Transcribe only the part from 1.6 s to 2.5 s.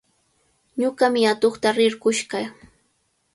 rirqush kaa.